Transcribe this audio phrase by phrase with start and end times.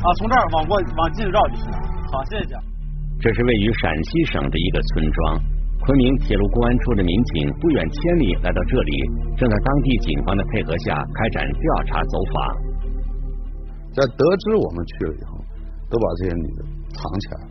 [0.00, 1.78] 啊，从这儿往过往进绕就行了。
[2.10, 2.56] 好，谢谢。
[3.20, 5.38] 这是位于陕西省的一个村庄，
[5.84, 8.92] 昆明铁路公安处的民警不远千里来到这里，
[9.36, 12.36] 正在当地警方的配合下开展调查走访。
[13.92, 15.36] 在得知我们去了以后，
[15.90, 16.64] 都把这些女的
[16.96, 17.50] 藏起来了。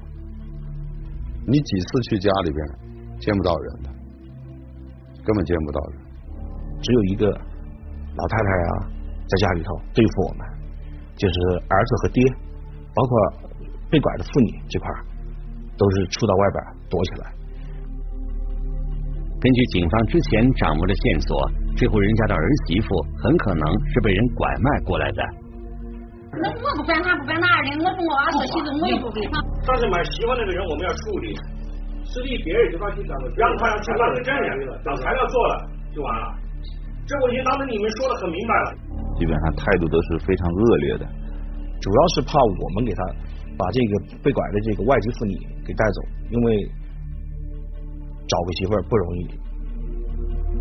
[1.45, 2.66] 你几次去家里边
[3.20, 3.90] 见不到人的，
[5.23, 6.02] 根本见不到人，
[6.81, 8.90] 只有一个老太太啊，
[9.27, 10.48] 在家里头对付我们，
[11.20, 11.35] 就是
[11.67, 12.23] 儿子和爹，
[12.95, 13.12] 包括
[13.91, 14.87] 被拐的妇女这块。
[15.79, 16.59] 都是出到外边
[16.91, 17.31] 躲起来。
[19.40, 21.31] 根据警方之前掌握的线索，
[21.79, 22.87] 这户人家的儿媳妇
[23.23, 25.23] 很可能是被人拐卖过来的。
[26.35, 29.40] 那我不管他不管哪的，我是我儿子媳妇，我也不给他。
[29.63, 31.31] 但是买媳妇那个人，我们要处理。
[32.03, 34.51] 是你别人就把去当个，让他去当个证人，
[34.84, 35.63] 当材料做了
[35.95, 36.35] 就完了。
[37.07, 38.67] 这我已经当着你们说的很明白了。
[39.20, 41.05] 基本上态度都是非常恶劣的，
[41.84, 43.03] 主要是怕我们给他。
[43.59, 45.35] 把这个被拐的这个外籍妇女
[45.67, 45.99] 给带走，
[46.31, 46.63] 因为
[48.25, 49.27] 找个媳妇儿不容易。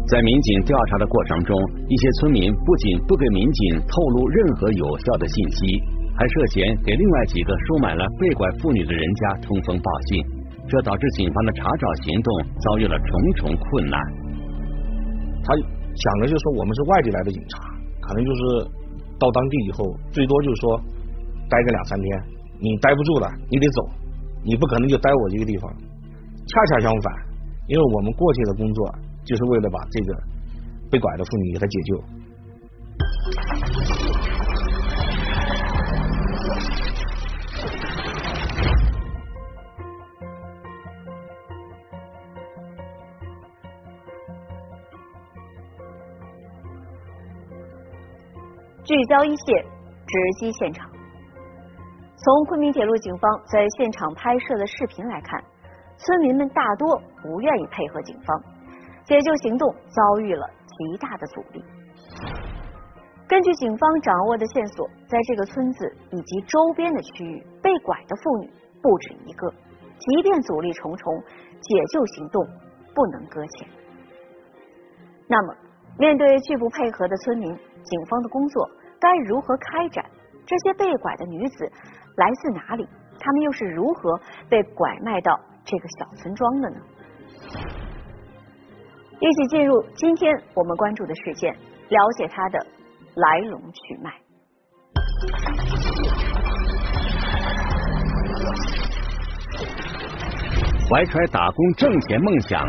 [0.09, 1.55] 在民警调查的过程中，
[1.87, 5.81] 一些村民不仅不给民警透露任何有效的信息，
[6.17, 10.25] 还涉嫌给另外几个收买了被拐妇女的人家通风报信，
[10.67, 14.01] 这导致警方的查找行动遭遇了重重困难。
[15.45, 17.78] 他想的就是说，我们是外地来的警察，
[18.09, 18.41] 可能就是
[19.21, 20.81] 到当地以后，最多就是说
[21.51, 22.09] 待个两三天。
[22.59, 23.89] 你待不住了，你得走，
[24.43, 25.71] 你不可能就待我这个地方。
[26.49, 27.13] 恰恰相反，
[27.69, 30.17] 因为我们过去的工作就是为了把这个
[30.91, 32.03] 被拐的妇女给她解救。
[48.99, 49.65] 聚焦一线，
[50.09, 50.91] 直击现场。
[52.17, 55.41] 从昆明铁路警方在现场拍摄的视频来看，
[55.97, 58.43] 村民们大多不愿意配合警方，
[59.05, 61.63] 解救行动遭遇了极大的阻力。
[63.29, 68.51] 根据警方掌握的线索，在这个村子以及周边的区域，被拐的妇女
[68.83, 69.49] 不止一个。
[69.97, 71.23] 即便阻力重重，
[71.61, 72.45] 解救行动
[72.97, 73.69] 不能搁浅。
[75.29, 75.55] 那么，
[76.01, 78.69] 面对拒不配合的村民，警方的工作
[79.01, 80.05] 该如何开展？
[80.47, 81.71] 这些被拐的女子。
[82.17, 82.89] 来自哪里？
[83.21, 86.77] 她们又是如何被拐卖到这个小村庄的呢？
[89.21, 92.59] 一起进入今天我们关注的事件，了解它的
[93.15, 94.11] 来龙去脉。
[100.89, 102.67] 怀揣打工挣钱梦想，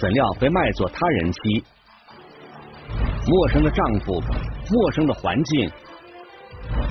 [0.00, 1.64] 怎料被卖作他人妻。
[3.26, 4.20] 陌生的丈夫，
[4.70, 5.70] 陌生的环境，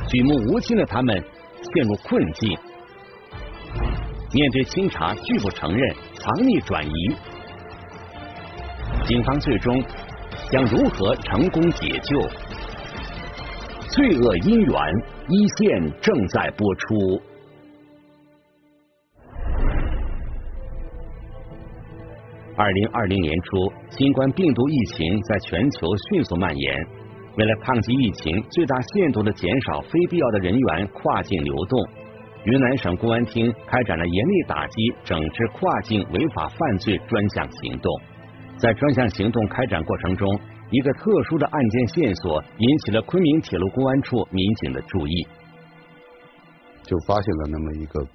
[0.08, 1.24] 举目无亲的他们。
[1.74, 2.60] 陷入困境，
[4.34, 7.16] 面对清查拒不承认，藏匿转移，
[9.06, 9.82] 警方最终
[10.52, 12.20] 将如何成功解救？
[13.88, 14.78] 罪恶因缘
[15.30, 17.22] 一线正在播出。
[22.58, 27.03] 二零二零年初，新冠病毒疫情在全球迅速蔓延。
[27.36, 31.90] 为了抗击疫情，最大限度的减少非必要的人员跨境流动，
[32.46, 37.92] 云南省公安厅开展了严厉打击、整治跨境违法犯罪专项行动。
[38.58, 40.40] 在专项行动开展过程中，
[40.70, 45.28] 一个特殊的案件线索引起了昆明铁路公安处民警的注意，
[46.84, 48.06] 就发现了那么一个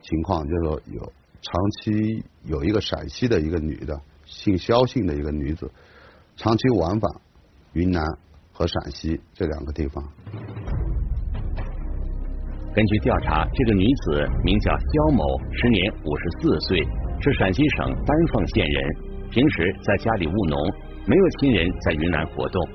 [0.00, 5.68] 情况，就是说有长期有一个陕西的一个女的，姓肖姓的一个女子，
[6.36, 7.10] 长期往返
[7.72, 8.00] 云南。
[8.58, 10.02] 和陕西这两个地方。
[12.74, 15.22] 根据调查，这个女子名叫肖某，
[15.52, 16.82] 时年五十四岁，
[17.20, 18.96] 是陕西省丹凤县人，
[19.30, 20.58] 平时在家里务农，
[21.06, 22.68] 没有亲人在云南活动。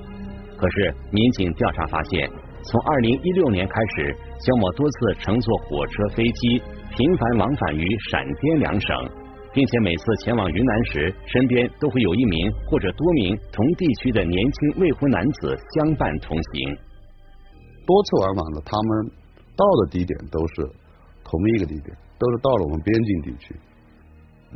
[0.56, 2.30] 可是民警调查发现，
[2.62, 6.62] 从二零一六年开始，肖某多次乘坐火车、飞机，
[6.96, 8.96] 频繁往返于陕滇两省。
[9.54, 16.76] 并且每次前往云南时，身边都会有一名或者多名同地区的年轻未婚男子相伴同行。
[17.86, 19.12] 多次往返的，他们
[19.54, 20.54] 到的地点都是
[21.22, 23.54] 同一个地点，都是到了我们边境地区。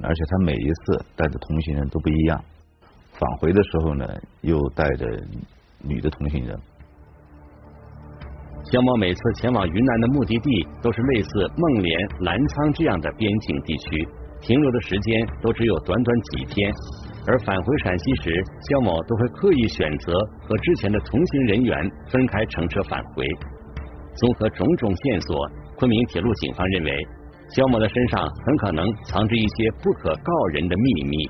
[0.02, 2.44] 而且他每一次带的同行人都不一样，
[3.12, 4.04] 返回的时候呢，
[4.40, 5.06] 又带着
[5.80, 6.58] 女的同行人。
[8.64, 14.08] 肖某每次前往云南的目的地都是类似孟连、澜沧这样的边境地区。
[14.40, 16.72] 停留的时间都只有短短几天，
[17.26, 18.30] 而返回陕西时，
[18.70, 20.12] 肖某都会刻意选择
[20.42, 23.24] 和之前的同行人员分开乘车返回。
[24.14, 26.90] 综合种种线索，昆明铁路警方认为，
[27.54, 31.26] 肖某的身上很可能藏着一些不可告人的秘密。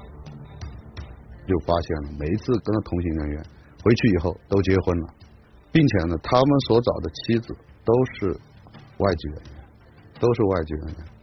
[1.46, 3.44] 就发现了，每一次跟着同行人员
[3.82, 5.08] 回去以后都结婚了，
[5.72, 8.38] 并且呢，他们所找的妻子都是
[8.98, 9.64] 外籍人员，
[10.20, 11.17] 都是外籍人员。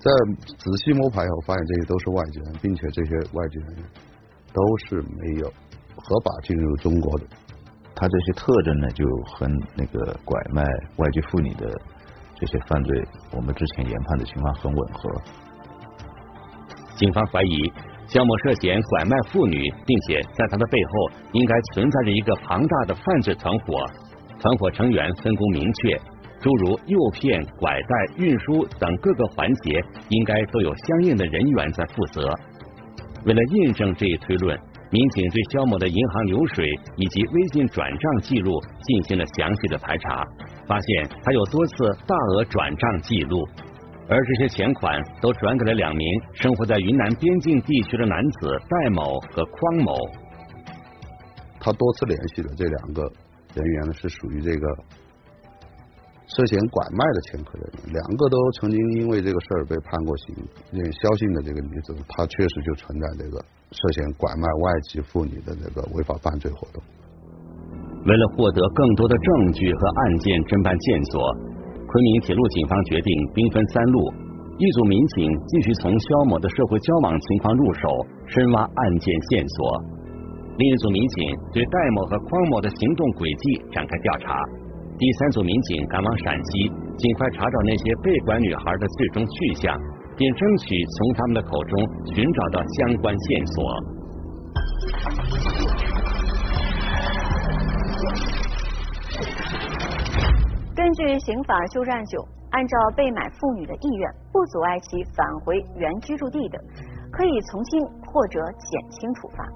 [0.00, 0.10] 在
[0.56, 3.76] 仔细摸排以后，发现这些都是外籍人，并且这些外籍人
[4.52, 5.46] 都是没有
[5.94, 7.26] 合法进入中国的。
[7.94, 10.64] 他这些特征呢，就和那个拐卖
[10.96, 11.70] 外籍妇女的
[12.34, 13.06] 这些犯罪，
[13.36, 15.10] 我们之前研判的情况很吻合。
[16.96, 17.70] 警方怀疑
[18.06, 20.92] 肖某涉嫌拐卖妇女，并且在他的背后
[21.32, 23.84] 应该存在着一个庞大的犯罪团伙，
[24.38, 26.00] 团伙成员分工明确，
[26.40, 32.28] 诸如诱骗、拐带、运输等各个环节，应该都有相应的人员在负责。
[33.24, 34.58] 为了印证这一推论。
[34.92, 36.66] 民警对肖某的银行流水
[36.96, 40.26] 以及微信转账记录进行了详细的排查，
[40.66, 43.46] 发现他有多次大额转账记录，
[44.08, 49.94] 而这些钱款都转给了两名生活在云南边境地区的男子戴某和匡某。
[51.60, 53.02] 他多次联系的这两个
[53.54, 54.66] 人员呢，是属于这个
[56.30, 60.34] 涉嫌拐卖的前科人员，两个都曾经因为这个事儿被判过刑。
[60.70, 63.42] 那肖姓的这个女子，她确实就存在这个。
[63.70, 66.82] 涉嫌拐卖外籍妇女的这个违法犯罪活动。
[68.06, 71.22] 为了获得更多的证据和案件侦办线索，
[71.86, 73.98] 昆明铁路警方决定兵分三路：
[74.58, 77.86] 一组民警继续从肖某的社会交往情况入手，
[78.26, 79.58] 深挖案件线索；
[80.58, 84.34] 另一组民警对戴某和匡某的行动轨迹展开调查；
[85.00, 86.68] 第三组民警赶往陕西，
[86.98, 89.74] 尽快查找那些被拐女孩的最终去向。
[90.20, 91.80] 并争取从他们的口中
[92.14, 93.56] 寻找到相关线索。
[100.76, 106.58] 根据刑法修正案九，按照被买妇女的意愿不阻碍其返回原居住地的，
[107.10, 109.48] 可以从轻或者减轻处罚。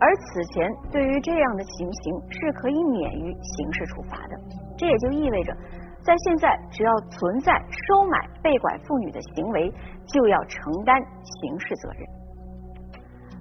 [0.00, 4.40] 而此前对于这样的情形是可以免于刑事处罚的。
[4.76, 5.54] 这也就意味着。
[6.02, 9.70] 在现在，只要存在收买被拐妇女的行为，
[10.06, 12.00] 就要承担刑事责任。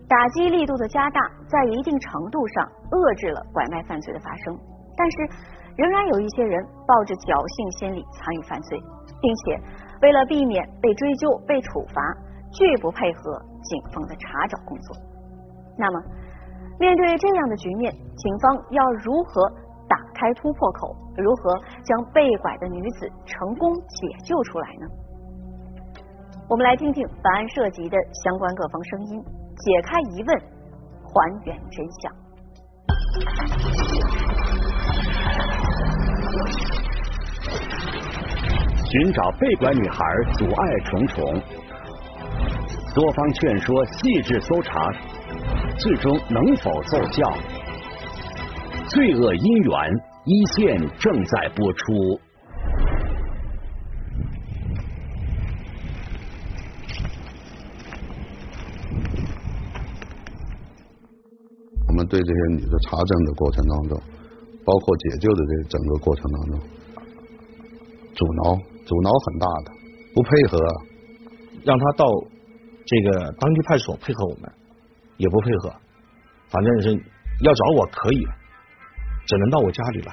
[0.10, 4.60] 打击力度的加大，在一定程度上遏制了拐卖犯罪的发生，
[4.98, 5.16] 但是
[5.78, 8.78] 仍然有一些人抱着侥幸心理参与犯罪，
[9.22, 9.56] 并且
[10.02, 12.02] 为了避免被追究、被处罚，
[12.52, 14.98] 拒不配合警方的查找工作。
[15.78, 15.96] 那么，
[16.80, 19.52] 面对这样的局面，警方要如何？
[19.90, 21.52] 打开突破口，如何
[21.84, 24.86] 将被拐的女子成功解救出来呢？
[26.48, 29.20] 我们来听听本案涉及的相关各方声音，
[29.58, 30.38] 解开疑问，
[31.02, 32.14] 还原真相。
[38.86, 41.42] 寻找被拐女孩，阻碍重重，
[42.94, 44.92] 多方劝说，细致搜查，
[45.80, 47.24] 最终能否奏效？
[48.90, 49.74] 罪恶因缘
[50.26, 52.20] 一线正在播出。
[61.88, 64.02] 我们对这些女的查证的过程当中，
[64.66, 66.60] 包括解救的这整个过程当中，
[68.16, 68.56] 阻挠
[68.86, 69.72] 阻挠很大的，
[70.14, 70.60] 不配合，
[71.64, 72.06] 让他到
[72.86, 74.52] 这个当地派出所配合我们，
[75.20, 75.76] 也不配合，
[76.50, 76.90] 反正是
[77.46, 78.26] 要找我可以。
[79.28, 80.12] 只能到我家里来，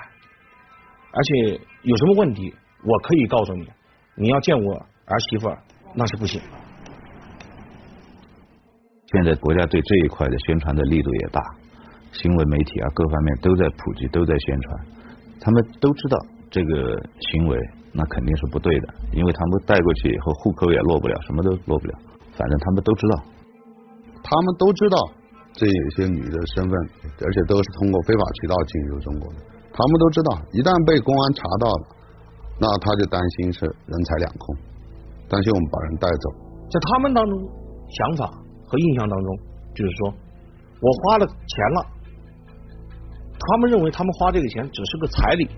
[1.10, 3.66] 而且有什么问题，我可以告诉你。
[4.14, 5.48] 你要见我儿媳妇，
[5.94, 6.38] 那是不行。
[9.06, 11.40] 现在国家对这一块的宣传的力度也大，
[12.12, 14.86] 新闻媒体啊各方面都在普及，都在宣传。
[15.40, 16.18] 他们都知道
[16.50, 17.58] 这个行为
[17.92, 21.98] 那肯定是不对的，因为他们带过去以后，户口也落不了，什么都落不了。
[22.32, 23.24] 反正他们都知道，
[24.26, 24.98] 他们都知道。
[25.56, 26.72] 这有些女的身份，
[27.24, 29.40] 而且都是通过非法渠道进入中国的，
[29.72, 31.82] 他们都知道，一旦被公安查到了，
[32.60, 34.52] 那他就担心是人财两空，
[35.32, 36.26] 担心我们把人带走。
[36.68, 37.32] 在他们当中
[37.88, 38.28] 想法
[38.68, 39.28] 和印象当中，
[39.72, 40.12] 就是说
[40.76, 41.78] 我花了钱了，
[43.40, 45.48] 他们认为他们花这个钱只是个彩礼。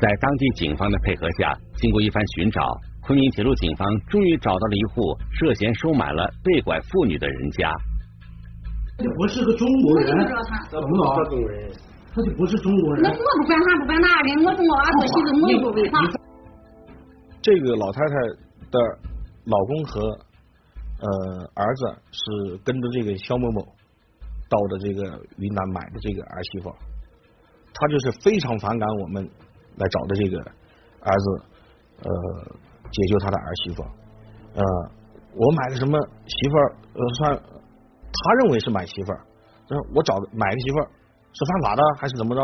[0.00, 2.64] 在当地警方的配合下，经过一番寻找。
[3.02, 7.70] 昆明铁路警方终于找到了一户涉嫌收买了被拐妇女的人家。
[8.98, 10.16] 这不是个中国人，
[10.70, 11.16] 怎么了？
[11.16, 11.72] 他中国人，
[12.14, 13.02] 他就不是中国人。
[13.02, 15.98] 那我不管他不管哪的，我跟我儿子媳妇我又不违法。
[17.40, 18.14] 这个老太太
[18.70, 18.78] 的
[19.46, 20.00] 老公和
[21.00, 23.60] 呃，儿子是跟着这个肖某某
[24.48, 25.02] 到的这个
[25.38, 26.72] 云南买的这个儿媳妇，
[27.74, 29.28] 他就是非常反感我们
[29.76, 31.42] 来找的这个儿子，
[32.04, 32.56] 呃，
[32.92, 33.82] 解救他的儿媳妇，
[34.54, 34.62] 呃，
[35.34, 39.20] 我买个什么媳妇儿，呃，算他认为是买媳妇儿，
[39.94, 40.86] 我找买个媳妇儿
[41.32, 42.42] 是犯法的还是怎么着？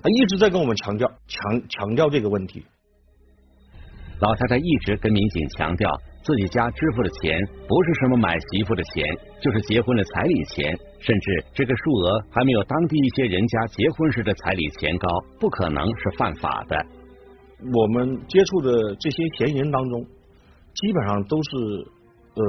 [0.00, 2.64] 他一直在跟我们强调强强调这个问题。
[4.20, 5.88] 老太太一直跟民警强调，
[6.24, 7.38] 自己家支付的钱
[7.68, 9.06] 不是什么买媳妇的钱，
[9.40, 16.86] 就是结婚的彩礼钱，甚至这个数额还没有当地一些人家结婚时的彩礼钱高，不可能是犯法的。
[17.72, 20.04] 我们接触的这些嫌疑人当中，
[20.74, 21.56] 基本上都是
[22.34, 22.42] 呃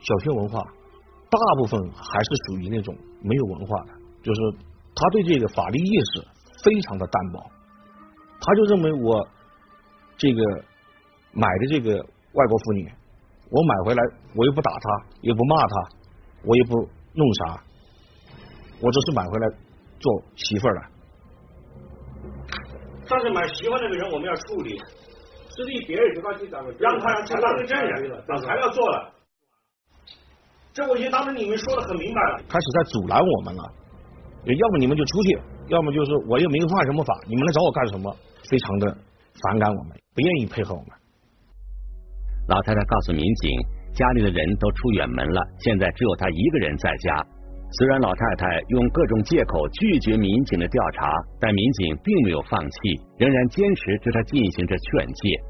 [0.00, 0.62] 小学文化，
[1.30, 3.92] 大部分还是属于那种没有文化的，
[4.22, 4.40] 就是
[4.94, 6.26] 他对这个法律意识
[6.64, 7.50] 非常的淡薄，
[8.40, 9.28] 他就认为我
[10.16, 10.40] 这个。
[11.32, 11.94] 买的这个
[12.32, 12.92] 外国妇女，
[13.52, 14.02] 我买回来，
[14.34, 15.88] 我又不打她，也不骂她，
[16.44, 16.74] 我也不
[17.14, 17.62] 弄啥，
[18.82, 19.48] 我只是买回来
[20.00, 20.80] 做媳妇儿的。
[23.10, 24.78] 但是买媳妇那个人我们要处理，
[25.50, 26.14] 是立别人
[26.78, 29.12] 让他让去当个证人，把材料做了。
[30.72, 32.38] 这我已经当时你们说的很明白了。
[32.48, 33.62] 开始在阻拦我们了，
[34.46, 38.16] 要么你们就出去，要么就是我又没犯什么法，你们来找我干什么？
[38.48, 38.96] 非常的
[39.42, 40.88] 反感我们，不愿意配合我们。
[42.46, 43.50] 老太太告诉民警，
[43.92, 47.26] 家里的人都出远门了，现在只有她一个人在家。
[47.72, 52.76] 虽然老太太用各种借口拒绝民警的调查，但民警并没有放弃，
[53.18, 55.40] 仍然坚持对她进行着劝诫。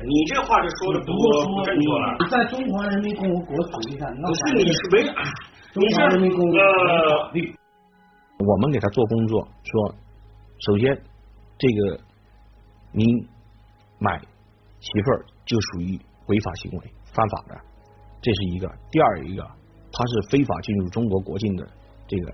[0.00, 2.16] 你这话就说的不不正确了。
[2.30, 5.02] 在中华人民共和国土地上，不是你是没，
[5.72, 7.54] 中华人民共和国法律。
[8.38, 9.94] 我们给他做工作，说
[10.66, 10.96] 首先
[11.58, 12.00] 这个
[12.92, 13.04] 您
[13.98, 14.20] 买
[14.78, 15.98] 媳妇儿就属于。
[16.28, 17.58] 违法行为，犯法的，
[18.20, 18.70] 这是一个。
[18.90, 19.42] 第二一个，
[19.92, 21.66] 他是非法进入中国国境的
[22.06, 22.32] 这个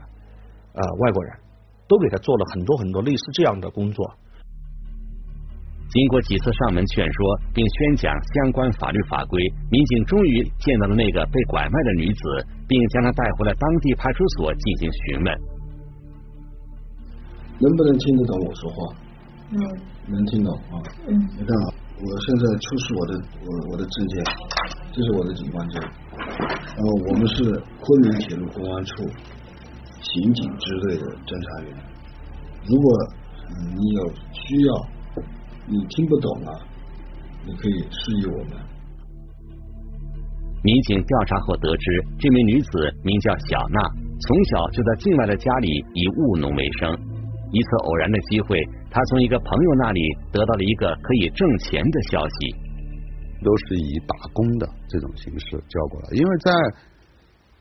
[0.75, 1.33] 呃外国人，
[1.89, 4.11] 都给他做了很多很多类似这样的工作。
[5.89, 15.41] 经过几次上门劝说，并宣讲相关法律法规，民警终于见到了那个被拐卖的女子，并将她带回了当地派出所进行询问。
[17.61, 18.97] 能不能听得懂我说话？
[19.51, 19.59] 嗯。
[20.07, 20.83] 能听懂啊。
[21.07, 21.15] 嗯。
[21.39, 21.75] 你看啊。
[21.97, 23.13] 我现在出示我的
[23.47, 24.25] 我我的证件，
[24.93, 25.81] 这是我的警官证。
[27.09, 27.45] 我们是
[27.81, 29.05] 昆明铁路公安处
[30.01, 31.77] 刑警支队的侦查员。
[32.67, 32.87] 如果
[33.77, 34.75] 你有需要，
[35.67, 36.51] 你听不懂啊，
[37.47, 38.53] 你可以示意我们。
[40.63, 43.81] 民警调查后得知，这名女子名叫小娜，
[44.19, 46.99] 从小就在境外的家里以务农为生。
[47.53, 48.59] 一次偶然的机会。
[48.91, 50.01] 她从一个朋友那里
[50.33, 52.55] 得到了一个可以挣钱的消息，
[53.45, 56.51] 都是以打工的这种形式叫过来，因为在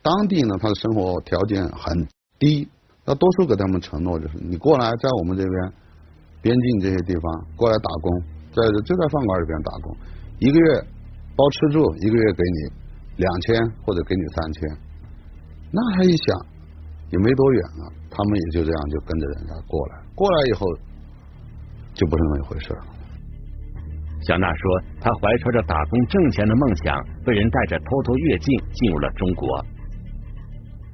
[0.02, 2.08] 当地呢，他的生活条件很
[2.40, 2.68] 低，
[3.06, 5.74] 那多数给他们承诺就是你过来在我们这边
[6.42, 8.08] 边境这些地方过来打工，
[8.56, 9.96] 在就在饭馆里边打工，
[10.40, 10.82] 一个月
[11.36, 12.58] 包吃住，一个月给你
[13.18, 14.78] 两千或者给你三千，
[15.70, 16.46] 那他一想
[17.12, 20.66] 也没多远啊，他们也就这样就跟着人家过来，过来以后。
[21.96, 22.86] 就不是那么一回事了。
[24.24, 29.66] 小娜说，她怀揣着打工挣钱的梦想，被人带着偷偷越境进入了中国。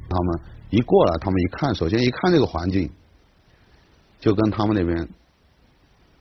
[0.09, 2.89] 他们一过来，他们一看，首先一看这个环境，
[4.19, 4.97] 就跟他们那边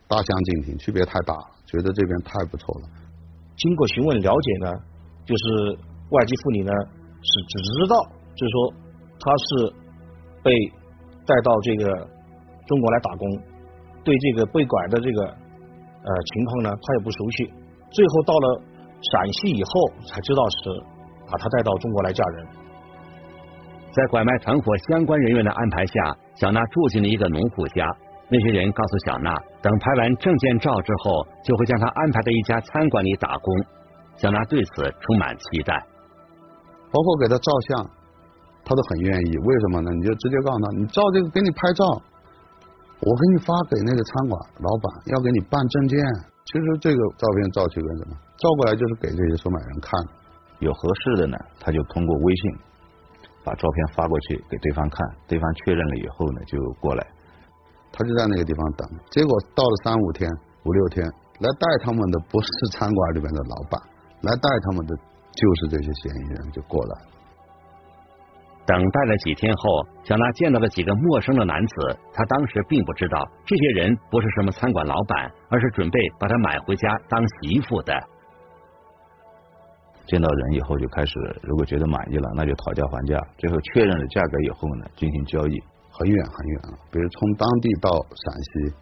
[0.06, 2.88] 大相径庭，区别太大了，觉得这边太不错了。
[3.56, 4.72] 经过询问了解呢，
[5.24, 5.78] 就是
[6.10, 6.72] 外籍妇女呢
[7.20, 7.96] 是只知道，
[8.34, 8.74] 就是说
[9.18, 9.74] 她是
[10.42, 10.52] 被
[11.26, 12.08] 带到这个
[12.66, 13.28] 中国来打工。
[14.04, 15.36] 对这个被拐的这个
[16.08, 17.52] 呃情况呢，他也不熟悉。
[17.92, 18.46] 最后到了
[19.12, 19.70] 陕西以后，
[20.08, 20.56] 才知道是
[21.28, 22.46] 把他带到中国来嫁人。
[23.92, 27.84] 在拐卖团伙相关人员的安排下，小娜住进了一个农户家。
[28.30, 33.54] 那些人告诉小娜，等拍完证件照之后，就会将她安排在一家餐馆里打工。
[34.16, 35.74] 小娜对此充满期待，
[36.92, 37.90] 包括给她照相，
[38.64, 39.36] 她都很愿意。
[39.38, 39.90] 为什么呢？
[39.92, 41.84] 你就直接告诉她，你照这个，给你拍照。
[43.00, 45.98] 我给你发给那个餐馆老板，要给你办证件。
[46.48, 48.16] 其实这个照片照起来什么？
[48.38, 49.92] 照过来就是给这些收买人看。
[50.58, 52.42] 有合适的呢，他就通过微信
[53.44, 57.06] 把照片发过去给对方看，对方确认了以后呢，就过来。
[57.92, 58.88] 他就在那个地方等。
[59.10, 60.28] 结果到了三五天、
[60.64, 61.06] 五六天，
[61.38, 63.80] 来带他们的不是餐馆里面的老板，
[64.22, 67.17] 来带他们的就是这些嫌疑人就过来了。
[68.68, 71.98] 等待了几天后，小娜见到了几个陌生的男子。
[72.12, 77.94] 她当时并不知道这些人不是什么餐馆老板，而是准备把她买回家当媳妇的。
[80.04, 85.62] 见到人以后就开始，如果觉得满意了，那就讨价还价，最后确认了价格以后呢，进行交易。
[85.90, 88.34] 很远很远了，比如从当地到陕
[88.68, 88.76] 西，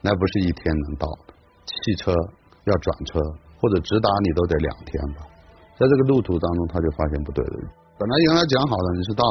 [0.00, 1.34] 那不是一天能到的，
[1.66, 2.14] 汽车
[2.64, 3.18] 要转车
[3.58, 5.26] 或者直达你都得两天吧。
[5.76, 7.81] 在这个路途当中，他就发现不对了。
[7.98, 9.22] 本来原来讲好的你是到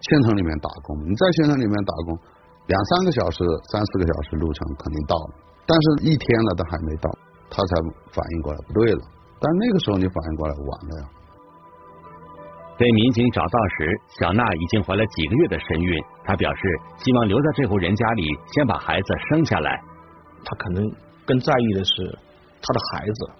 [0.00, 2.18] 县城里面打工，你在县城里面打工
[2.66, 5.32] 两三个小时、三四个小时路程肯定到了，
[5.66, 7.08] 但是一天了都还没到，
[7.48, 7.72] 他才
[8.12, 9.00] 反应过来不对了。
[9.40, 11.04] 但那个时候你反应过来晚了呀。
[12.76, 16.04] 被民警找到时，小娜已经怀了几个月的身孕。
[16.22, 16.60] 她表示
[16.98, 18.22] 希望留在这户人家里，
[18.52, 19.82] 先把孩子生下来。
[20.44, 20.84] 她可能
[21.26, 22.18] 更在意的是
[22.62, 23.30] 她的孩子，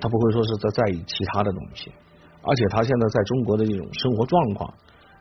[0.00, 1.92] 她不会说是在在意其他的东西。
[2.48, 4.72] 而且他现在在中国的这种生活状况，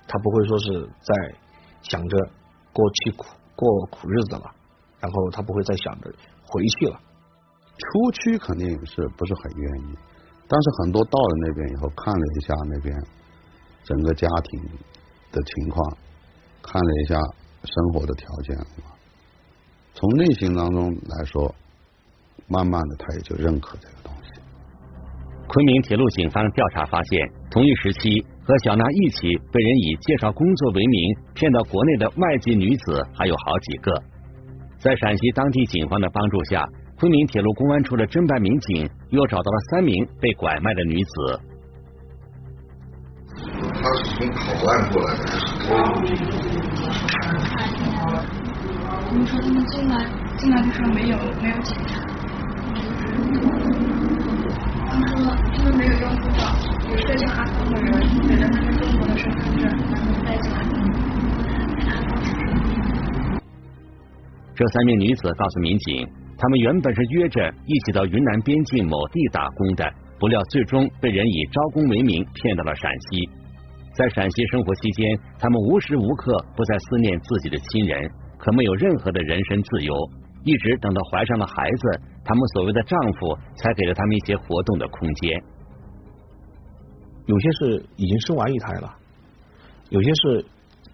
[0.07, 1.35] 他不会说是在
[1.81, 2.17] 想着
[2.71, 4.45] 过去苦过苦日子了，
[4.99, 6.13] 然后他不会再想着
[6.45, 6.99] 回去了。
[7.77, 9.97] 出去肯定是不是很愿意。
[10.47, 12.95] 但是很多到了那边以后，看了一下那边
[13.83, 14.61] 整个家庭
[15.31, 15.97] 的情况，
[16.61, 17.19] 看了一下
[17.63, 18.55] 生活的条件，
[19.95, 21.55] 从内心当中来说，
[22.47, 24.14] 慢慢的他也就认可这个东西。
[25.47, 28.09] 昆明铁路警方调查发现，同一时期
[28.43, 33.91] 和小娜一起被人以介绍工作为名骗到国内的外籍女子还有好几个，
[34.77, 36.65] 在陕西当地警方的帮助下。
[36.97, 41.39] 昆明铁路公安处的侦办民警又找到了三名被拐卖的女子。
[43.75, 46.31] 他是从口岸过来的，还是偷渡进的？
[49.07, 51.99] 他们说他们进来进来的时候没有没有检查，
[54.87, 55.44] 他们说他们
[55.77, 56.55] 没有用护照，
[56.89, 57.91] 有个叫阿峰的人
[58.27, 60.57] 给了他们中国的身份证，然后带进来。
[64.55, 66.07] 这三名女子告诉民警。
[66.37, 73.29] 他们原本是约着一起到云南边境某地打工的，不料最终被人以招工为名骗到了陕西。
[73.93, 79.93] 在陕西生活期间，他们无时无刻不在思念自己的亲人，可没有任何的人身自由。
[80.43, 85.41] 一直等到怀上了孩子，他们所谓的丈夫才给了他们一些活动的空间。
[87.25, 88.95] 有些是已经生完一胎了，
[89.89, 90.45] 有些是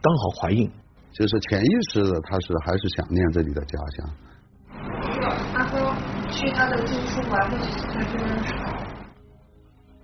[0.01, 0.69] 刚好怀孕，
[1.11, 4.09] 就是潜意识的，他是还是想念自己的家乡。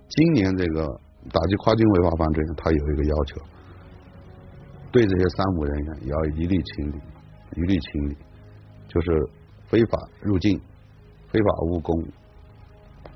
[0.08, 0.86] 今年这个
[1.32, 3.40] 打击跨境违法犯罪，他有一个要求，
[4.92, 7.00] 对这些三无人员要一律清理，
[7.56, 8.16] 一律清理，
[8.86, 9.30] 就是
[9.66, 10.60] 非法入境、
[11.28, 12.04] 非法务工、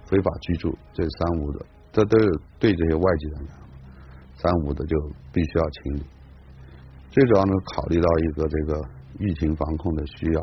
[0.07, 3.51] 非法居住这三无的，这都有对这些外籍人员，
[4.35, 4.97] 三无的就
[5.33, 6.03] 必须要清理。
[7.11, 8.83] 最主要呢，考虑到一个这个
[9.21, 10.43] 疫情防控的需要。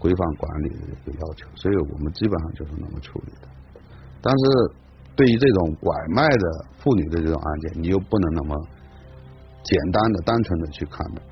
[0.00, 3.48] 规范管理的一个要求，所以我们基本上就是那么处理的。
[4.22, 4.44] 但是
[5.16, 8.54] 对于这种拐卖的妇女的这种案件，你又不能那么
[9.64, 11.22] 简单的、单纯的去看的。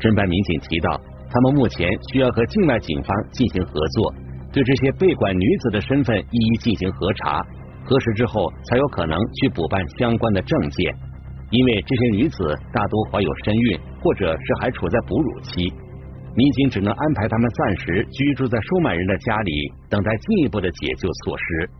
[0.00, 4.14] 侦办民警提到，他们目前需要和境外警方进行合作，
[4.50, 7.44] 对这些被拐女子的身份一一进行核查，
[7.86, 10.94] 核实之后才有可能去补办相关的证件。
[11.50, 15.72] 因为这些女子大多怀有身孕，或者是还处在哺乳期。
[16.34, 21.70] 民警只能安排他们暂时居住在收买人的家里，等待进一步的解救措施。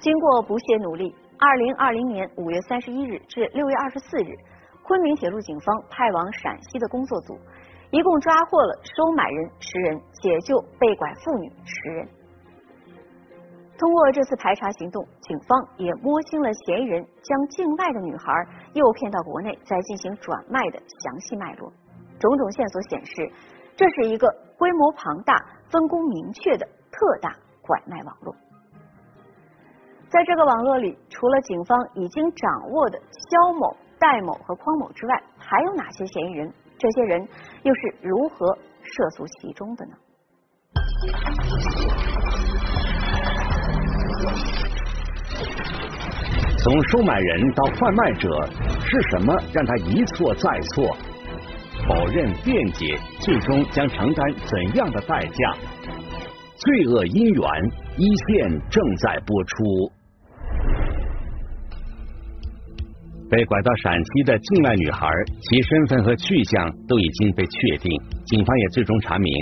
[0.00, 4.34] 经过不懈努力，二零二零年五月三十一日至六月二十四日，
[4.82, 7.38] 昆明铁路警方派往陕西的工作组，
[7.90, 12.08] 一共抓获了收买人十人，解救被拐妇女十人。
[13.76, 18.32] 通过这次排查行动，警方也摸清了嫌疑人将境外的女孩
[18.74, 21.72] 诱骗到国内再进行转卖的详细脉络。
[22.18, 23.32] 种种线索显示，
[23.74, 25.34] 这是一个规模庞大、
[25.70, 28.36] 分工明确的特大拐卖网络。
[30.10, 36.52] 在这个网络里，除了警方已经掌握的肖某、戴某和匡某之外，还有哪些嫌疑人？
[36.80, 37.28] 这些人
[37.62, 39.92] 又是如何涉足其中的呢？
[46.56, 48.28] 从收买人到贩卖者，
[48.86, 50.96] 是什么让他一错再错？
[51.86, 55.54] 否认、辩解，最终将承担怎样的代价？
[56.56, 57.44] 罪恶因缘，
[57.98, 59.92] 一线正在播出。
[63.30, 65.08] 被拐到陕西的境外女孩，
[65.48, 67.92] 其身份和去向都已经被确定，
[68.26, 69.32] 警方也最终查明。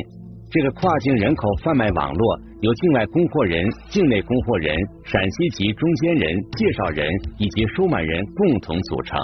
[0.50, 9.18] 这个跨境人口贩卖网络由境外供货人、境内供货人、陕西籍中间人、介绍人以及收买人共同组成。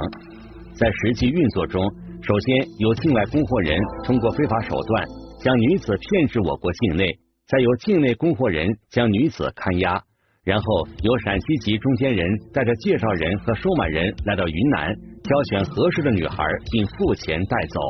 [0.75, 1.83] 在实际运作中，
[2.23, 5.05] 首先由境外供货人通过非法手段
[5.43, 7.07] 将女子骗至我国境内，
[7.49, 10.03] 再由境内供货人将女子看押，
[10.45, 17.81] 然后由陕西籍中间人带着介绍人和收买人来到云南，挑选合适的女孩并付钱带走。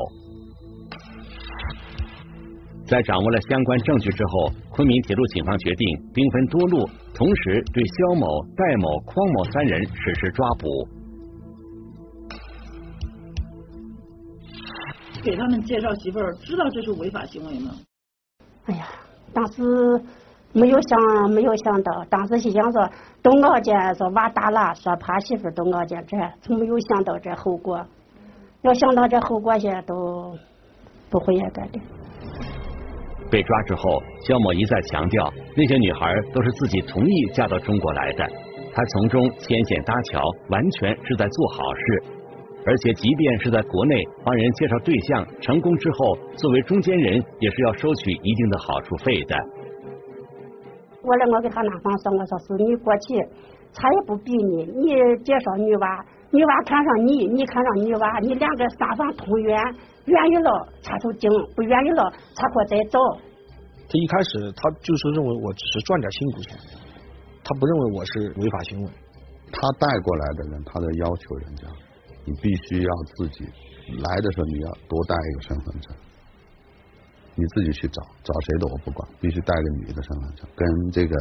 [2.86, 10.88] 在掌握了相关证据之后，昆明铁路警方决定兵分多路，同时对肖某、戴某、匡某三人实施抓捕。
[15.24, 17.72] 给他们介绍媳妇儿，知道这是违法行为吗？
[18.66, 18.86] 哎呀，
[19.32, 19.62] 当时
[20.56, 22.88] 没有想，没有想到，当时是想说
[23.20, 27.84] 都熬见，说娃大了，说怕媳妇儿都熬见这，从没有想到这后果。
[28.62, 30.32] 要想到这后果些，都
[31.10, 31.80] 不会也干的。
[33.32, 38.24] 被抓之后，肖某一再强调，那些女孩都是自己同意嫁到中国来的，
[38.72, 42.04] 他从中牵线搭桥，完全是在做好事。
[42.64, 49.36] 而且，即便是在国内帮人介绍对象成功之后，作为中间人也是要收取一定的好处费的。
[51.04, 53.20] 我来，我给他男方说，我说是你过去，
[53.74, 54.88] 他也不逼你，你
[55.22, 55.86] 介绍女娃，
[56.32, 59.54] 女娃看上你，你看上女娃，你两个三方同源，
[60.06, 60.50] 愿意了
[60.82, 62.98] 他就进，不愿意了他可再走。
[63.86, 66.58] 他一开始他就是认为我只是赚点辛苦钱，
[67.44, 68.90] 他不认为我是违法行为。
[69.52, 71.68] 他带过来的人，他在要求人家。
[72.26, 73.44] 你必须要自己
[74.00, 75.94] 来的时候，你要多带一个身份证。
[77.34, 81.14] 你自己去找，找谁的我不管，必须带个女的身份证，跟这个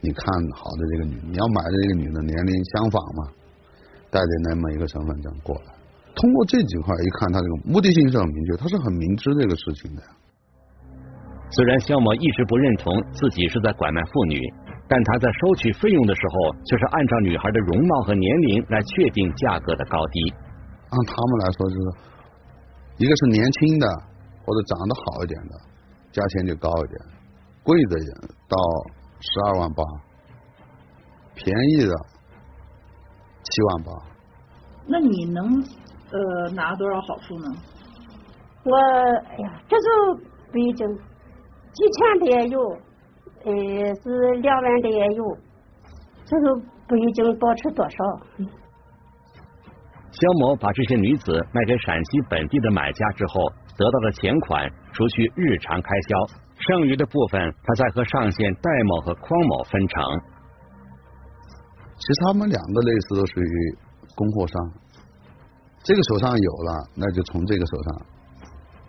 [0.00, 3.32] 你看好的这个女，你要买的这个女的年龄相仿嘛，
[4.10, 5.74] 带着那么一个身份证过来。
[6.14, 10.02] 通过这几块一看，他这个目的性是很明确，他是很明知这个事情的。
[11.50, 14.40] 虽然肖某一直不认同自己是在拐卖妇女。
[14.90, 20.32] 但他在收取费用的时候，却是按照女孩的容貌和年龄来确定价格的高低。
[20.88, 21.84] 按他们来说，就是
[22.96, 23.86] 一个是年轻的
[24.48, 25.52] 或者长得好一点的，
[26.10, 26.98] 价钱就高一点；
[27.62, 27.98] 贵的
[28.48, 28.56] 到
[29.20, 29.84] 十二万八，
[31.34, 31.92] 便宜的
[33.42, 33.92] 七万八。
[34.86, 35.44] 那你能
[36.10, 37.54] 呃拿多少好处呢？
[38.64, 38.74] 我
[39.28, 40.14] 哎呀，这就
[40.50, 40.88] 不一定，
[41.74, 42.58] 几千的也有。
[43.44, 43.52] 呃，
[44.02, 45.24] 是两万的也有，
[46.24, 46.44] 就是
[46.88, 47.96] 不一定保持多少。
[50.10, 56.18] 肖某把这些女子卖给陕西本地的买家之后，得到的钱款除去日常开销，
[56.58, 60.02] 剩余的部分他再和上线戴某和匡某分成。
[61.94, 63.78] 其实他们两个类似都属于
[64.16, 64.72] 供货商，
[65.84, 68.02] 这个手上有了，那就从这个手上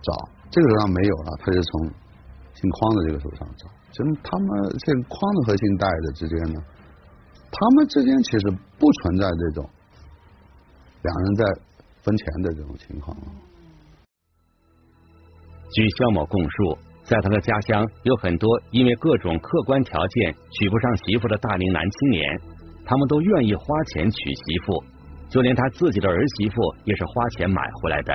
[0.02, 0.12] 找；
[0.50, 1.86] 这个手上没有了，他就从
[2.54, 3.70] 姓匡的这个手上找。
[3.92, 4.48] 其实他们
[4.80, 6.60] 姓匡的和姓戴的之间呢，
[7.52, 9.70] 他们之间其实不存在这种
[11.04, 11.46] 两人在
[12.02, 13.16] 分钱的这种情况。
[15.72, 22.42] 据肖某供述，在他的家乡有很多因为各种客观条件娶不上媳妇的大龄男青年，
[22.86, 24.84] 他们都愿意花钱娶媳妇，
[25.30, 26.56] 就连他自己的儿媳妇
[26.86, 28.14] 也是花钱买回来的。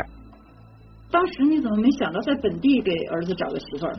[1.11, 3.93] 当时你怎么没想到在本地给儿子找个媳妇儿？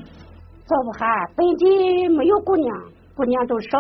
[0.68, 1.06] 找不下，
[1.38, 2.78] 本地没有姑娘，
[3.16, 3.78] 姑娘都少。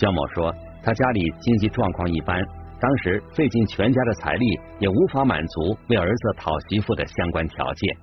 [0.00, 2.42] 肖某说，他家里经济状况一般，
[2.82, 7.96] 当时费尽全家的财力，也无法满足为儿子讨媳妇的相关条件。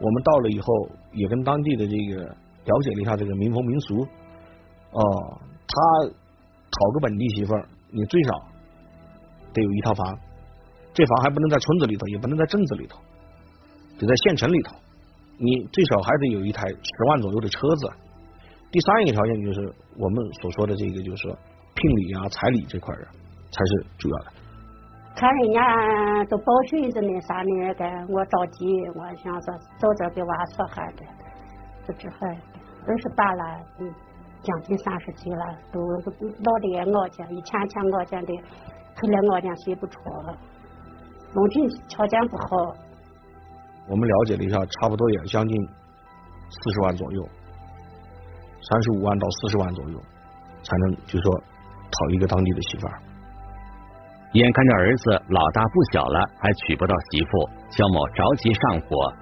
[0.00, 0.66] 我们到了以后，
[1.12, 4.02] 也跟当地的这个了解了一下这个民风民俗。
[4.90, 5.00] 哦，
[5.68, 8.30] 他讨个本地媳妇儿，你最少
[9.52, 10.18] 得有一套房，
[10.92, 12.98] 这房还不能在村子里头，也不能在镇子里头，
[14.00, 14.74] 得在县城里头。
[15.36, 17.92] 你最少还得有一台十万左右的车子。
[18.72, 21.38] 第三一个条件就是我们所说的这个，就是说
[21.76, 23.06] 聘礼啊、彩礼这块儿
[23.50, 24.26] 才是主要的。
[25.14, 31.02] 看人家都抱孙子那啥那个，我着急，我想说早点给娃说孩子，
[31.86, 32.38] 就这孩
[32.86, 33.92] 二十八了，嗯，
[34.42, 38.32] 将近三十岁了，都老的也熬钱，以前前熬煎的，
[38.94, 39.98] 后来熬煎睡不着，
[41.34, 42.76] 农村条件不好。
[43.88, 45.68] 我们了解了一下，差不多也将近
[46.50, 47.28] 四十万左右，
[48.60, 49.98] 三十五万到四十万左右，
[50.62, 51.40] 才能就说
[51.90, 53.02] 讨一个当地的媳妇儿。
[54.32, 59.12] 眼看着儿子老大不小了，还娶不到媳妇，肖某着急上火。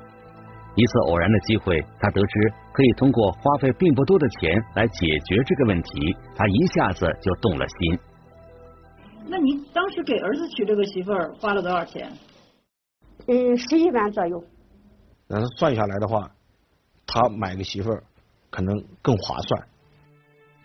[0.75, 7.99] 一次偶然的机会，他得知可以通过花费并不多的钱来解决这个问题，他一下子就动了心。
[9.29, 12.13] 那你当时给儿子娶这个媳妇儿花了多少钱？
[13.29, 14.45] 嗯，十一万左右。
[15.29, 16.31] 那算下来的话，
[17.07, 18.03] 他买个媳妇儿
[18.51, 19.67] 可能更划算。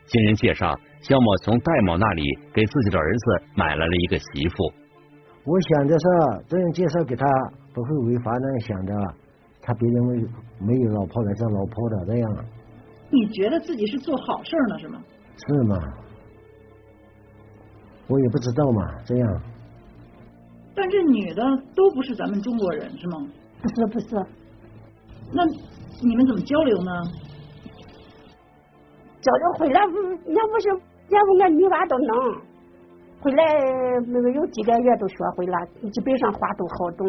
[0.08, 4.72] 经人介绍，肖某从戴某那里给自己的儿子买来了一个媳妇。
[5.44, 6.06] 我想的是
[6.48, 7.26] 这样介绍给他
[7.74, 8.94] 不会违法，那样想的，
[9.62, 10.16] 他别人没
[10.60, 12.46] 没有老婆来找老婆的这样。
[13.10, 15.04] 你觉得自己是做好事呢是吗？
[15.36, 15.76] 是吗？
[18.08, 19.42] 我也不知道嘛，这样。
[20.76, 21.44] 但这女的
[21.76, 23.18] 都不是咱们中国人是吗？
[23.62, 24.16] 不是不是。
[25.34, 25.44] 那
[26.04, 26.92] 你们怎么交流呢？
[29.22, 32.10] 交流回来，要不是要不俺女娃都能，
[33.22, 33.44] 回来
[34.08, 35.58] 没有几个月都学会了，
[35.92, 37.06] 基本上话都好懂。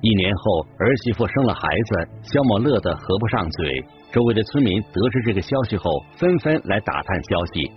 [0.00, 3.84] 一年后，儿媳妇生了孩子，肖某乐得合不上嘴。
[4.12, 5.84] 周围的村民得知这个消息后，
[6.16, 7.70] 纷纷来打探消息，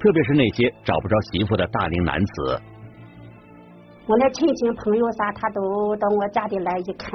[0.00, 2.60] 特别是那些找不着媳妇的大龄男子。
[4.06, 7.12] 我那亲戚朋友啥，他都到我家里来一看，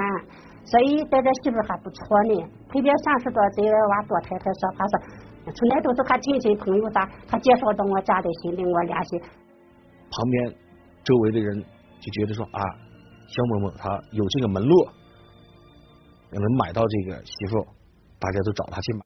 [0.64, 2.44] 所以带这媳妇还不错呢。
[2.70, 5.00] 特别三十多岁娃多太太说，他说
[5.46, 9.20] 从来都是他亲戚朋友啥，他介绍到我家里去跟我联系。
[9.20, 10.56] 旁边
[11.04, 11.64] 周围的人
[12.00, 12.62] 就觉得说啊。
[13.32, 14.76] 肖某某他有这个门路，
[16.32, 17.66] 能买到这个媳妇，
[18.20, 19.00] 大家都找他去买。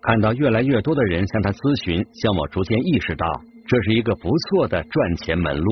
[0.00, 3.26] 看到越来越多的人向他咨询，肖某逐渐意识到
[3.66, 5.66] 这是一个不错的赚钱门路。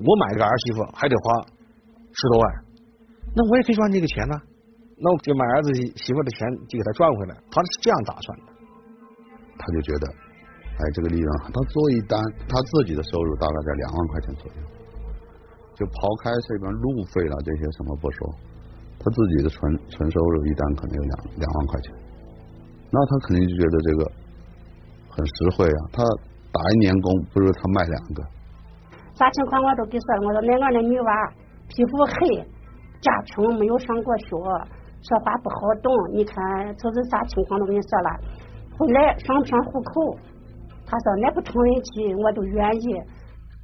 [0.00, 2.64] 我买个儿媳妇还得花十多万，
[3.36, 4.34] 那我也可以赚这个钱呢。
[5.02, 8.54] 那我就买儿子媳妇的钱就给他赚回来，他是这样打算的。
[9.58, 10.06] 他就觉得，
[10.78, 12.14] 哎，这个利润，他做一单，
[12.46, 14.58] 他自己的收入大概在两万块钱左右。
[15.74, 18.30] 就抛开这边路费了这些什么不说，
[19.00, 19.58] 他自己的纯
[19.90, 21.12] 纯收入一单可能有两
[21.42, 21.86] 两万块钱，
[22.92, 24.00] 那他肯定就觉得这个
[25.10, 25.80] 很实惠啊。
[25.90, 26.04] 他
[26.52, 28.22] 打一年工不如他卖两个。
[29.14, 31.10] 啥情况我都给说了，我说那俺的女娃
[31.68, 32.46] 皮肤黑，
[33.00, 34.36] 家穷没有上过学，
[35.02, 35.92] 说话不好懂。
[36.12, 36.34] 你看
[36.76, 38.10] 就是啥情况都跟你说了，
[38.78, 40.16] 回来上不上户口？
[40.86, 42.94] 他说那不成问题，我都愿意。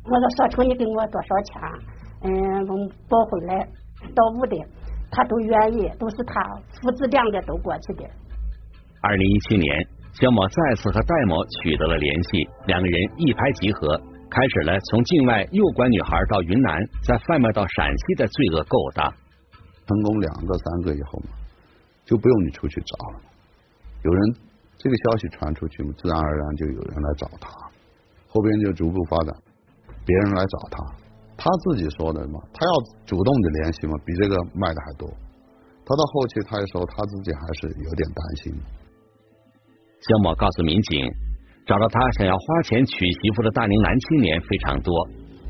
[0.05, 1.61] 我说说成你给我多少钱？
[2.23, 2.33] 嗯，
[2.67, 2.75] 我
[3.09, 3.69] 抱回来
[4.15, 4.57] 到屋的，
[5.11, 6.43] 他都愿意，都是他
[6.81, 8.05] 父子两个都过去的。
[9.03, 19.13] 二零一七年，肖某再次和戴某取得了联系，两个人一拍即合，开始了从境外诱拐女孩到云南，再贩卖到陕西的罪恶勾当。
[19.89, 21.33] 成功两个三个以后嘛，
[22.05, 23.21] 就不用你出去找了，
[24.05, 24.35] 有人
[24.77, 27.49] 这个消息传出去嘛，自然而然就有人来找他，
[28.29, 29.35] 后边就逐步发展，
[30.05, 30.85] 别人来找他。
[31.39, 32.73] 他自己说的嘛，他要
[33.07, 35.09] 主动的联系嘛，比这个卖的还多。
[35.87, 38.53] 他到后期他也说他自己还是有点担心。
[40.01, 41.09] 肖某告诉民警，
[41.65, 44.93] 找到他想要花钱娶媳妇的大龄男青年非常多，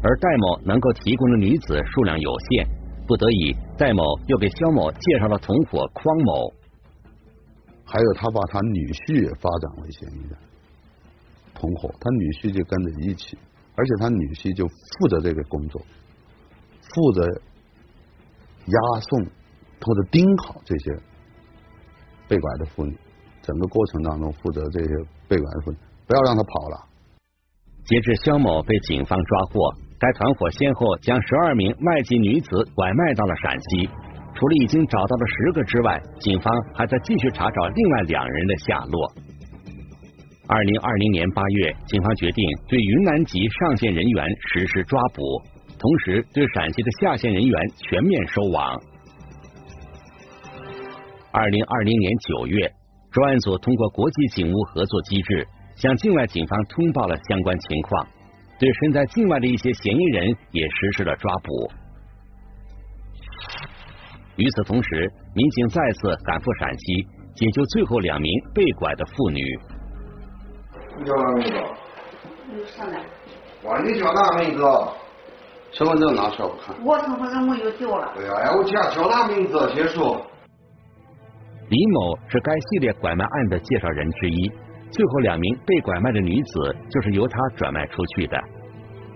[0.00, 2.68] 而戴某能够提供的女子数量有限，
[3.08, 6.52] 不得已戴某又给肖某介绍了同伙匡某。
[7.84, 10.36] 还有他把他女婿也发展为嫌疑人，
[11.54, 13.38] 同伙，他女婿就跟着一起。
[13.74, 15.80] 而且他女婿就负责这个工作，
[16.82, 17.24] 负责
[18.66, 19.24] 押送
[19.80, 20.90] 或者盯好这些
[22.26, 22.98] 被拐的妇女，
[23.40, 24.88] 整个过程当中负责这些
[25.28, 26.88] 被拐的妇女，不要让他跑了。
[27.84, 33.88] 截至肖某被警方抓获，该团伙先后将十二名外籍女子拐卖到了陕西。
[34.34, 39.12] 除了已经找到了十个之外，警方还在继续查找另外两人的下落。
[40.46, 45.42] 二零二零年八月，警方决定对云南籍上线人员实施抓捕，
[45.76, 48.80] 同时对陕西的下线人员全面收网。
[51.32, 52.72] 二零二零年九月，
[53.10, 58.06] 专案组通过国际警务合作机制，向境外警方通报了相关情况，
[58.58, 61.70] 对身在境外的一些嫌疑人也实施了抓捕。
[64.36, 69.42] 与此同时，民警再次赶赴陕西，解救最后两名被拐的妇女。
[70.98, 71.52] 你叫哪名字？
[72.52, 73.00] 你上来。
[74.00, 74.62] 叫哪名字？
[75.70, 76.74] 身份证拿出来我看。
[76.84, 78.12] 我身份证没有丢了。
[78.16, 79.72] 对呀，哎，我叫叫哪名字？
[79.74, 80.20] 结束。
[81.68, 84.50] 李某是该系列拐卖案的介绍人之一，
[84.90, 88.36] 最后两名被拐卖的女子就是由他转卖出去的。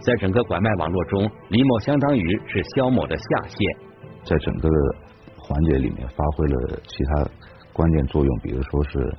[0.00, 3.58] 在整个拐卖网络中，李某相当于是肖某的下线，
[4.24, 4.68] 在整个
[5.36, 7.30] 环节里面发挥了其他
[7.72, 9.16] 关键作用，比如说是。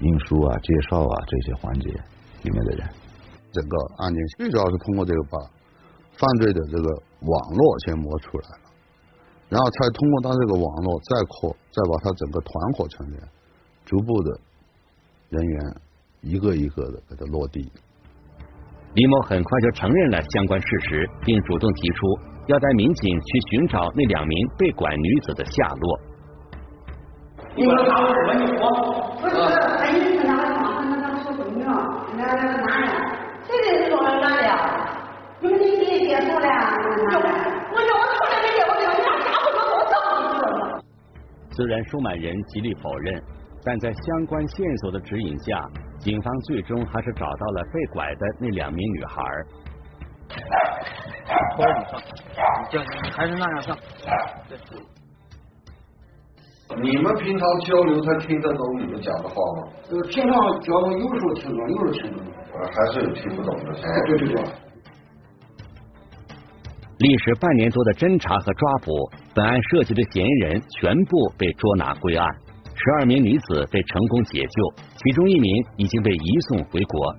[0.00, 1.90] 运输啊，介绍啊，这些环节
[2.42, 2.88] 里面的人，
[3.52, 5.36] 整个案件最主要是通过这个把
[6.16, 6.88] 犯罪的这个
[7.20, 8.70] 网络先摸出来了，
[9.50, 13.20] 然后才通过他这个网络再扩，再把他整个团伙成员
[13.84, 14.40] 逐步的
[15.28, 15.76] 人员
[16.22, 17.72] 一个一个的给他落地，
[18.94, 26.00] 李某很快就承认了相关事实，并主动提出要带民警去寻找那两名被拐女子的下落。
[27.56, 27.90] 你们我什
[28.26, 28.34] 么？
[28.34, 28.44] 你？
[29.22, 29.34] 不是，
[30.26, 30.28] 他，
[30.76, 31.16] 那那个，
[35.40, 36.46] 你们结束了？
[37.72, 38.82] 我，我从来没过你，
[39.90, 39.96] 走？
[41.52, 43.22] 虽然收买人极力否认，
[43.64, 45.58] 但在相关线索的指引下。
[46.00, 49.22] 警方最终还是找到了被拐的那两名女孩。
[51.56, 52.00] 拖着你上，
[52.60, 53.76] 你叫你还是那样上。
[54.48, 54.58] 对。
[56.82, 59.68] 你们平常交流，他听得懂你们讲的话吗？
[59.90, 62.32] 呃，平常交流有时候听懂，有时候听不懂。
[62.54, 63.72] 呃，还是有听不懂的。
[63.74, 64.44] 哎，对对对。
[66.98, 72.28] 历时半年多的侦查和抓捕，本案涉及的嫌疑人全部被捉拿归案，
[72.82, 77.14] 十二名女子被成功解救，其中一名已经被移送回国。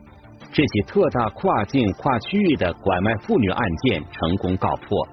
[0.52, 5.08] 这起特大跨境跨区域的拐卖妇女案件成功告破。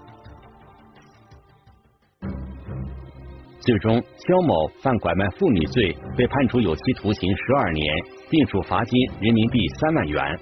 [3.60, 7.84] 最终，肖某犯拐卖妇女罪，被判处有期徒刑十二年，
[8.30, 10.34] 并处罚金人民币三万元；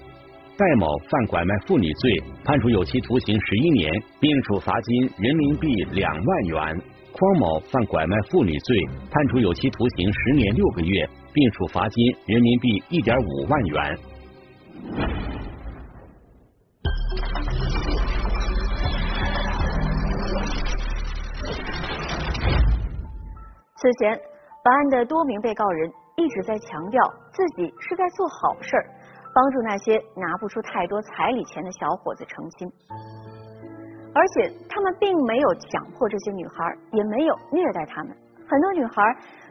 [0.57, 3.91] 戴某犯拐卖妇女罪，判处有期徒刑十一年，
[4.21, 6.79] 并处罚金人民币两万元；
[7.19, 8.77] 匡某犯拐卖妇女罪，
[9.09, 13.97] 判处有期徒刑十年六个月，并处罚金人民币一点五万元。
[23.77, 24.19] 此前，
[24.63, 27.01] 本案的多名被告人一直在强调
[27.31, 28.85] 自己是在做好事儿，
[29.33, 32.71] 帮助那些拿不出太多彩礼钱的小伙子成亲，
[34.17, 38.17] 而且他们并没有强迫这些女孩，也没有虐待她们。
[38.49, 39.03] 很多女孩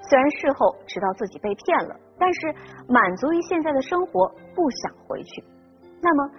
[0.09, 2.55] 虽然事后知道自己被骗了，但是
[2.88, 4.26] 满足于现在的生活，
[4.57, 5.44] 不想回去。
[6.02, 6.31] 那么，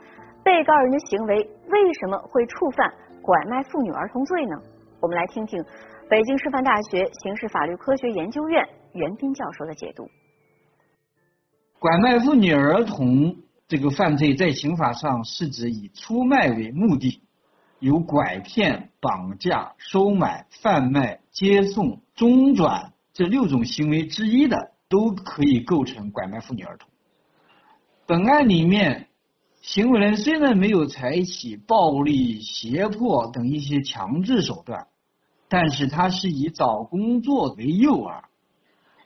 [0.44, 1.36] 被告人的行为
[1.70, 4.58] 为什么会触犯拐卖妇女儿童罪呢？
[5.00, 5.64] 我们来听听。
[6.10, 10.06] 北京师范大学刑事法律科学研究院袁斌教授的解读：
[11.80, 13.36] 拐卖妇女儿童
[13.68, 17.22] 这个犯罪，在刑法上是指以出卖为目的，
[17.80, 26.90] 有拐骗、绑架、收买、贩卖、接送、中转这六种行为之一的，都可以构成拐卖妇女儿童。
[28.06, 29.08] 本案里面，
[29.62, 34.88] 行为人虽然没有采取暴力、胁迫等一些强制手段。
[35.50, 38.24] 但是他是以找工作为诱饵，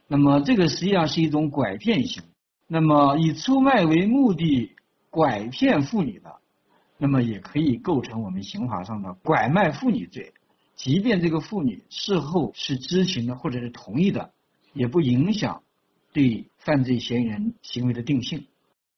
[0.07, 2.23] 那么这个实际上是一种拐骗型。
[2.65, 4.71] 那么以出卖为目的
[5.11, 6.40] 拐骗妇女的，
[7.01, 10.33] 那么也可以构成我们刑法上的拐卖妇女罪。
[10.75, 14.29] 即便这个妇女事后是知情的或者是同意的，
[14.73, 15.63] 也不影响
[16.13, 18.45] 对犯罪嫌疑人行为的定性。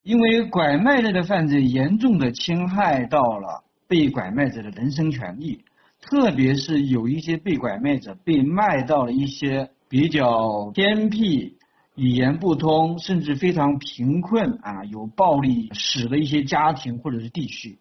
[0.04, 5.64] 因为拐卖类的犯罪严重的侵害到了被拐卖者的人身权利。
[6.02, 11.56] 特别是有一些被拐卖者被卖到了一些比较偏僻、
[11.96, 17.78] 语言不通，甚至非常贫困啊，有暴力史的一些家庭或者是地区，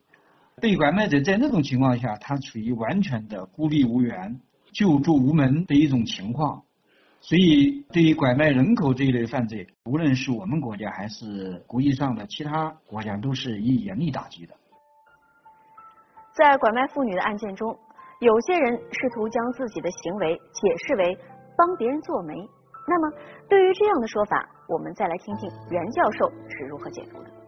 [0.60, 4.40] 被拐卖者在那种情况下，他处于完全的孤立无援、
[4.72, 6.62] 救助无门的一种情况。
[7.20, 14.54] 所以，对于拐卖人口这一类犯罪，无论是我们国家还是国际上的其他国家，都是以严厉打击的。
[16.34, 17.78] 在拐卖妇女的案件中。
[18.20, 21.18] 有些人试图将自己的行为解释为
[21.58, 22.36] 帮别人做媒，
[22.86, 23.16] 那么
[23.48, 27.41] 对于这样的说法，我们再来听听袁教授是如何解读的。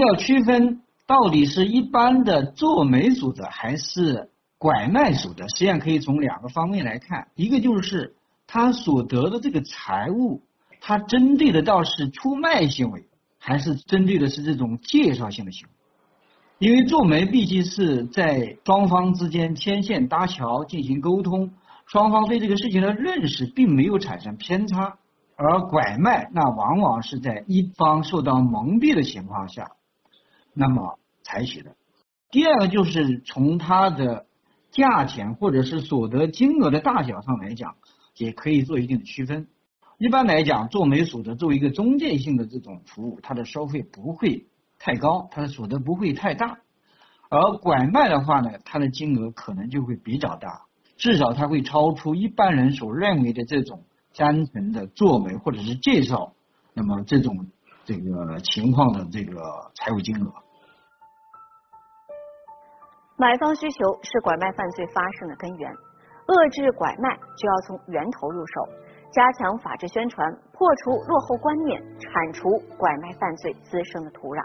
[0.00, 8.14] 要区分到底是一般的做媒组织还是拐卖组织，实际上可以从两个方面来看，一个就是
[8.46, 10.42] 他所得的这个财物，
[10.80, 13.04] 他针对的倒是出卖行为，
[13.38, 15.74] 还是针对的是这种介绍性的行为。
[16.58, 21.52] 因为做媒毕竟是在双方之间牵线搭桥进行沟通，
[21.86, 24.98] 双方对这个事情的认识并没有产生偏差，
[25.36, 29.70] 而拐卖那往往是在一方受到蒙蔽的情况下，
[30.60, 31.74] 那么采取的。
[32.30, 34.26] 第二个就是从它的
[34.70, 37.76] 价钱或者是所得金额的大小上来讲，
[38.16, 39.48] 也可以做一定的区分。
[39.96, 44.46] 一般来讲，做媒所得作为一个中介性的这种服务，它的收费不会。
[44.82, 46.56] 太高，它的所得不会太大，
[47.28, 50.62] 而拐卖的话呢，它的金额可能就会比较大，
[50.96, 53.84] 至少它会超出一般人所认为的这种
[54.16, 56.32] 单纯的做媒或者是介绍，
[56.72, 57.48] 那么这种
[57.84, 60.32] 这个情况的这个财务金额。
[63.20, 65.70] 买方需求是拐卖犯罪发生的根源，
[66.24, 68.64] 遏制拐卖就要从源头入手，
[69.12, 70.24] 加强法制宣传，
[70.56, 72.48] 破除落后观念，铲除
[72.78, 74.40] 拐卖犯罪滋生的土壤。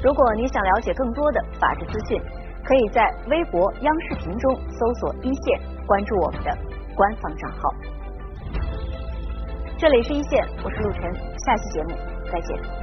[0.00, 2.22] 如果你想了解更多的法治资讯，
[2.62, 5.58] 可以在微博、央视频中搜索“一线”，
[5.88, 6.56] 关注我们的
[7.00, 7.74] 官方账号。
[9.78, 11.92] 这里是一线，我是陆晨，下期节目
[12.30, 12.79] 再见。